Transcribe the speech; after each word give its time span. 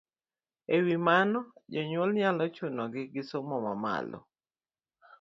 E 0.75 0.77
wi 0.85 0.95
mano, 1.07 1.39
jonyuol 1.73 2.09
nyalo 2.17 2.43
chunogi 2.55 3.01
gi 3.13 3.23
somo 3.29 3.55
mamalo. 3.65 4.19